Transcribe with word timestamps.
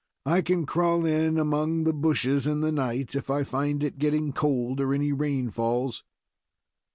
"I 0.25 0.41
can 0.41 0.65
crawl 0.65 1.05
in 1.05 1.37
among 1.37 1.83
the 1.83 1.93
bushes 1.93 2.47
in 2.47 2.61
the 2.61 2.71
night, 2.71 3.13
if 3.13 3.29
I 3.29 3.43
find 3.43 3.83
it 3.83 3.99
getting 3.99 4.33
cold, 4.33 4.79
or 4.81 4.95
any 4.95 5.11
rain 5.11 5.51
falls." 5.51 6.03